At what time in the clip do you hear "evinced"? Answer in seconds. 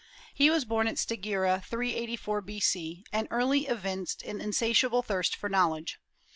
3.67-4.23